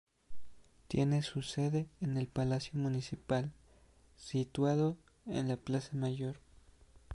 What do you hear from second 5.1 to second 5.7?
en la